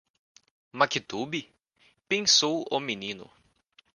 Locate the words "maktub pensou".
0.71-2.63